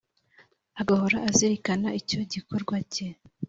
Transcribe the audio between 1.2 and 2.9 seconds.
azirikana icyo gikorwa